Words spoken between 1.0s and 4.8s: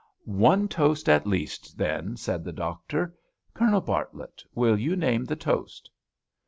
at least, then," said the doctor. "Colonel Bartlett, will